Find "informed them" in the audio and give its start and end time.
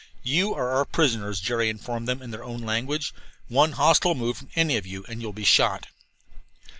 1.69-2.23